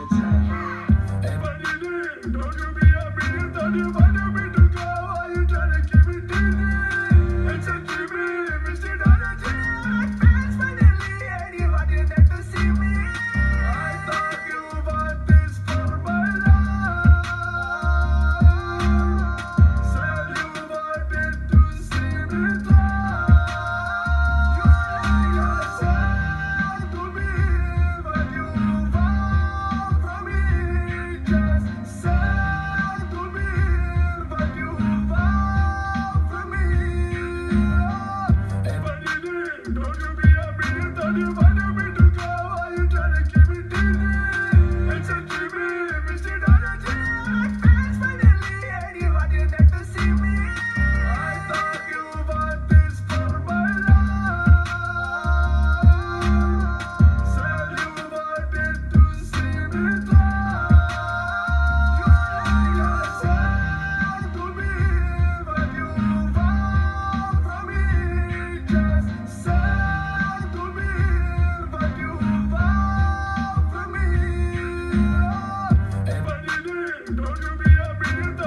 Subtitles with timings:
[0.00, 1.64] Everybody,
[2.32, 2.91] don't you be
[39.22, 40.56] don't you be a?
[40.74, 41.41] You thought you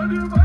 [0.07, 0.44] from